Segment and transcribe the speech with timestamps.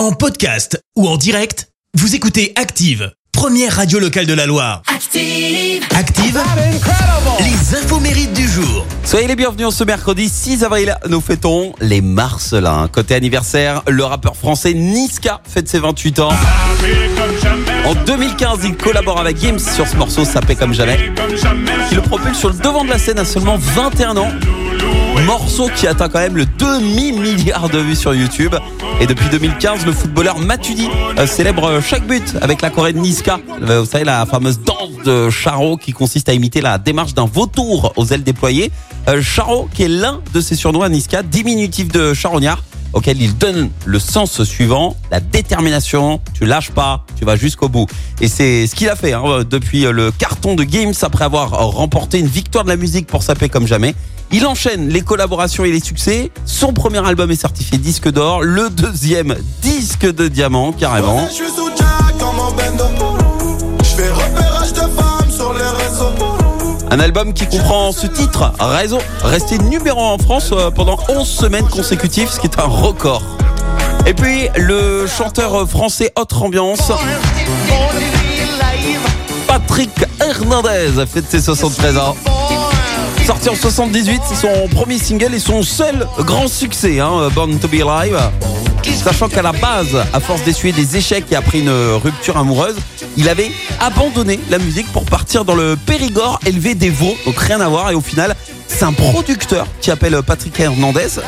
[0.00, 4.80] En podcast ou en direct, vous écoutez Active, première radio locale de la Loire.
[4.86, 5.84] Active.
[5.94, 6.40] Active,
[7.40, 8.86] les infos mérites du jour.
[9.04, 10.96] Soyez les bienvenus en ce mercredi 6 avril.
[11.10, 12.88] Nous fêtons les Marcelins.
[12.88, 16.32] Côté anniversaire, le rappeur français Niska fête ses 28 ans.
[17.84, 21.10] En 2015, il collabore avec Gims sur ce morceau Ça paie comme jamais.
[21.90, 24.30] Il le propulse sur le devant de la scène à seulement 21 ans.
[25.26, 28.54] Morceau qui atteint quand même le demi-milliard de vues sur YouTube.
[29.00, 30.88] Et depuis 2015, le footballeur Matuidi
[31.18, 33.38] euh, célèbre chaque but avec la Corée de Niska.
[33.62, 37.26] Euh, Vous savez, la fameuse danse de Charo qui consiste à imiter la démarche d'un
[37.26, 38.70] vautour aux ailes déployées.
[39.08, 42.62] Euh, Charo qui est l'un de ses surnoms Niska, diminutif de charognard
[42.92, 47.86] auquel il donne le sens suivant, la détermination, tu lâches pas, tu vas jusqu'au bout.
[48.20, 52.18] Et c'est ce qu'il a fait hein, depuis le carton de Games après avoir remporté
[52.18, 53.94] une victoire de la musique pour saper comme jamais.
[54.32, 56.30] Il enchaîne les collaborations et les succès.
[56.44, 61.28] Son premier album est certifié disque d'or, le deuxième disque de diamant carrément.
[66.92, 71.26] Un album qui comprend ce titre, Réseau, resté numéro 1 en France euh, pendant 11
[71.26, 73.22] semaines consécutives, ce qui est un record.
[74.06, 76.92] Et puis le chanteur français Autre Ambiance,
[79.48, 79.90] Patrick
[80.20, 82.16] Hernandez, fête ses 73 ans.
[83.30, 87.68] Sorti en 78, c'est son premier single et son seul grand succès, hein, Born to
[87.68, 88.18] Be Alive.
[89.04, 92.74] Sachant qu'à la base, à force d'essuyer des échecs et après une rupture amoureuse,
[93.16, 97.60] il avait abandonné la musique pour partir dans le Périgord élever des veaux, donc rien
[97.60, 97.92] à voir.
[97.92, 98.34] Et au final,
[98.66, 101.20] c'est un producteur qui appelle Patrick Hernandez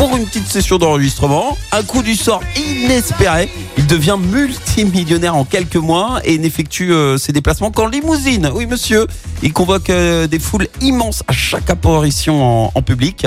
[0.00, 1.58] pour une petite session d'enregistrement.
[1.72, 3.50] Un coup du sort inespéré.
[3.76, 8.50] Il devient multimillionnaire en quelques mois et n'effectue euh, ses déplacements qu'en limousine.
[8.54, 9.06] Oui, monsieur.
[9.42, 13.26] Il convoque euh, des foules immenses à chaque apparition en, public.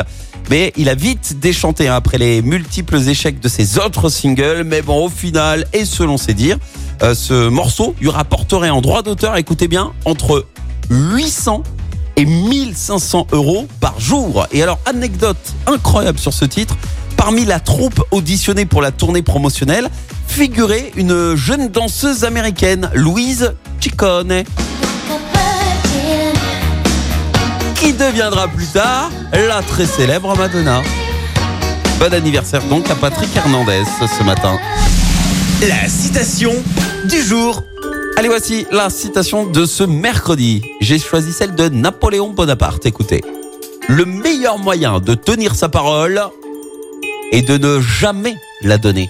[0.50, 4.64] Mais il a vite déchanté hein, après les multiples échecs de ses autres singles.
[4.66, 6.58] Mais bon, au final, et selon ses dires,
[7.04, 10.48] euh, ce morceau lui rapporterait en droit d'auteur, écoutez bien, entre
[10.90, 11.62] 800
[12.16, 14.48] et 1500 euros par jour.
[14.52, 16.76] Et alors, anecdote incroyable sur ce titre,
[17.18, 19.90] parmi la troupe auditionnée pour la tournée promotionnelle,
[20.28, 24.44] figurait une jeune danseuse américaine, Louise Ciccone,
[27.76, 30.82] qui deviendra plus tard la très célèbre Madonna.
[32.00, 34.58] Bon anniversaire donc à Patrick Hernandez ce matin.
[35.62, 36.54] La citation
[37.06, 37.64] du jour.
[38.16, 40.62] Allez, voici la citation de ce mercredi.
[40.82, 42.86] J'ai choisi celle de Napoléon Bonaparte.
[42.86, 43.22] Écoutez.
[43.90, 46.22] Le meilleur moyen de tenir sa parole
[47.32, 49.10] est de ne jamais la donner.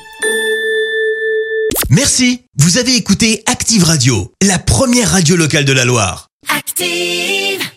[1.89, 2.45] Merci.
[2.57, 6.29] Vous avez écouté Active Radio, la première radio locale de la Loire.
[6.47, 7.72] Active.